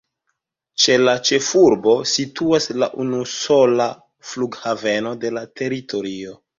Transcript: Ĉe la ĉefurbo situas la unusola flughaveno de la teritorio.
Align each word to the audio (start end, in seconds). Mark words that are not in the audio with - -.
Ĉe 0.83 0.95
la 1.01 1.13
ĉefurbo 1.29 1.93
situas 2.13 2.69
la 2.85 2.91
unusola 3.05 3.89
flughaveno 4.35 5.17
de 5.25 5.37
la 5.41 5.49
teritorio. 5.63 6.41